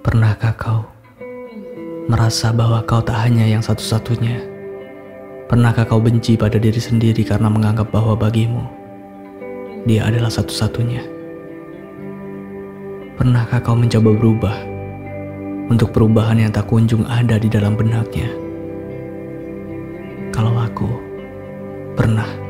Pernahkah 0.00 0.56
kau 0.56 0.80
merasa 2.08 2.56
bahwa 2.56 2.80
kau 2.88 3.04
tak 3.04 3.20
hanya 3.20 3.44
yang 3.44 3.60
satu-satunya? 3.60 4.40
Pernahkah 5.52 5.84
kau 5.84 6.00
benci 6.00 6.40
pada 6.40 6.56
diri 6.56 6.80
sendiri 6.80 7.20
karena 7.20 7.52
menganggap 7.52 7.92
bahwa 7.92 8.16
bagimu 8.16 8.64
dia 9.84 10.08
adalah 10.08 10.32
satu-satunya? 10.32 11.04
Pernahkah 13.20 13.60
kau 13.60 13.76
mencoba 13.76 14.08
berubah 14.08 14.56
untuk 15.68 15.92
perubahan 15.92 16.48
yang 16.48 16.52
tak 16.56 16.64
kunjung 16.64 17.04
ada 17.04 17.36
di 17.36 17.52
dalam 17.52 17.76
benaknya? 17.76 18.32
Kalau 20.32 20.56
aku 20.56 20.88
pernah, 21.92 22.41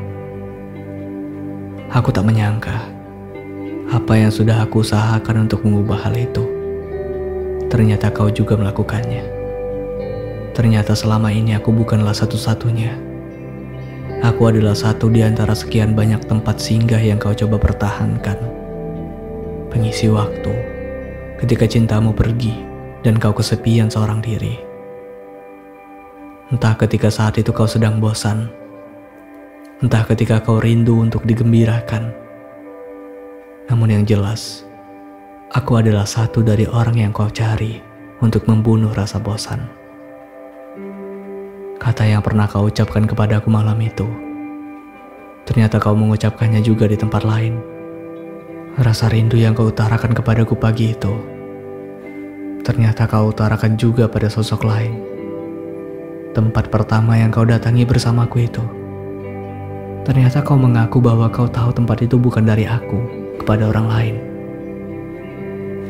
aku 1.93 2.09
tak 2.09 2.25
menyangka 2.25 2.89
apa 3.93 4.13
yang 4.17 4.33
sudah 4.33 4.65
aku 4.65 4.81
usahakan 4.81 5.45
untuk 5.45 5.61
mengubah 5.61 6.09
hal 6.09 6.17
itu 6.17 6.53
Ternyata 7.73 8.13
kau 8.13 8.29
juga 8.29 8.53
melakukannya. 8.53 9.25
Ternyata 10.53 10.93
selama 10.93 11.33
ini 11.33 11.57
aku 11.57 11.73
bukanlah 11.73 12.13
satu-satunya. 12.13 12.93
Aku 14.21 14.45
adalah 14.45 14.77
satu 14.77 15.09
di 15.09 15.25
antara 15.25 15.57
sekian 15.57 15.97
banyak 15.97 16.21
tempat 16.29 16.61
singgah 16.61 17.01
yang 17.01 17.17
kau 17.17 17.33
coba 17.33 17.57
pertahankan. 17.57 18.37
Pengisi 19.73 20.05
waktu 20.05 20.53
ketika 21.41 21.65
cintamu 21.65 22.13
pergi 22.13 22.53
dan 23.01 23.17
kau 23.17 23.33
kesepian 23.33 23.89
seorang 23.89 24.21
diri. 24.21 24.53
Entah 26.53 26.77
ketika 26.77 27.09
saat 27.09 27.41
itu 27.41 27.49
kau 27.49 27.65
sedang 27.65 27.97
bosan, 27.97 28.53
entah 29.79 30.03
ketika 30.05 30.43
kau 30.43 30.61
rindu 30.61 30.99
untuk 30.99 31.25
digembirakan. 31.25 32.11
Namun 33.71 33.89
yang 33.95 34.03
jelas, 34.03 34.67
Aku 35.53 35.77
adalah 35.77 36.09
satu 36.09 36.41
dari 36.41 36.65
orang 36.65 36.97
yang 36.97 37.13
kau 37.13 37.29
cari 37.29 37.77
untuk 38.25 38.49
membunuh 38.49 38.89
rasa 38.89 39.21
bosan. 39.21 39.61
Kata 41.77 42.09
yang 42.09 42.25
pernah 42.25 42.49
kau 42.49 42.65
ucapkan 42.65 43.05
kepadaku 43.05 43.53
malam 43.53 43.77
itu, 43.77 44.09
ternyata 45.45 45.77
kau 45.77 45.93
mengucapkannya 45.93 46.57
juga 46.65 46.89
di 46.89 46.97
tempat 46.97 47.21
lain. 47.21 47.61
Rasa 48.81 49.13
rindu 49.13 49.37
yang 49.37 49.53
kau 49.53 49.69
utarakan 49.69 50.17
kepadaku 50.17 50.57
pagi 50.57 50.97
itu, 50.97 51.13
ternyata 52.65 53.05
kau 53.05 53.29
utarakan 53.29 53.77
juga 53.77 54.09
pada 54.09 54.33
sosok 54.33 54.65
lain. 54.65 55.05
Tempat 56.33 56.73
pertama 56.73 57.13
yang 57.21 57.29
kau 57.29 57.45
datangi 57.45 57.85
bersamaku 57.85 58.49
itu, 58.49 58.65
ternyata 60.03 60.43
kau 60.43 60.59
mengaku 60.59 60.99
bahwa 60.99 61.31
kau 61.31 61.47
tahu 61.47 61.71
tempat 61.71 62.03
itu 62.03 62.19
bukan 62.19 62.43
dari 62.43 62.67
aku 62.67 62.99
kepada 63.39 63.71
orang 63.71 63.87
lain. 63.87 64.15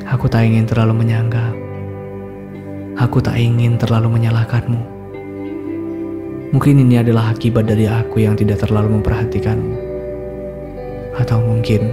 Aku 0.10 0.30
tak 0.30 0.46
ingin 0.46 0.70
terlalu 0.70 1.02
menyanggah. 1.02 1.50
Aku 3.02 3.18
tak 3.18 3.42
ingin 3.42 3.82
terlalu 3.82 4.22
menyalahkanmu. 4.22 4.82
Mungkin 6.54 6.86
ini 6.86 7.02
adalah 7.02 7.34
akibat 7.34 7.66
dari 7.66 7.90
aku 7.90 8.22
yang 8.22 8.38
tidak 8.38 8.62
terlalu 8.62 9.02
memperhatikanmu. 9.02 9.74
Atau 11.18 11.42
mungkin 11.42 11.90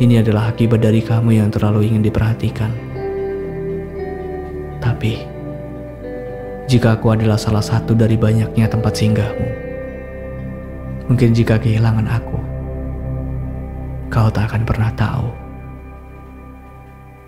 ini 0.00 0.24
adalah 0.24 0.48
akibat 0.48 0.80
dari 0.80 1.04
kamu 1.04 1.36
yang 1.44 1.52
terlalu 1.52 1.92
ingin 1.92 2.00
diperhatikan. 2.00 2.72
Tapi, 4.80 5.20
jika 6.64 6.96
aku 6.96 7.12
adalah 7.12 7.36
salah 7.36 7.60
satu 7.60 7.92
dari 7.92 8.16
banyaknya 8.16 8.64
tempat 8.64 8.96
singgahmu, 8.96 9.69
mungkin 11.10 11.34
jika 11.34 11.58
kehilangan 11.58 12.06
aku, 12.06 12.38
kau 14.14 14.30
tak 14.30 14.54
akan 14.54 14.62
pernah 14.62 14.94
tahu. 14.94 15.26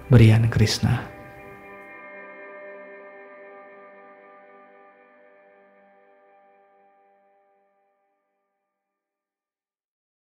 Brian 0.06 0.47
Krishna 0.47 1.11